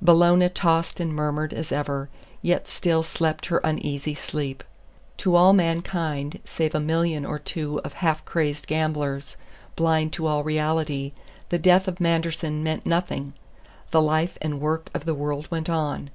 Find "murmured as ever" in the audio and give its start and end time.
1.12-2.08